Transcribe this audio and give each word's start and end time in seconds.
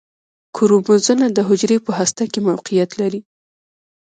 کروموزومونه 0.55 1.27
د 1.31 1.39
حجرې 1.47 1.77
په 1.85 1.91
هسته 1.99 2.23
کې 2.31 2.39
موقعیت 2.47 2.91
لري 3.01 3.19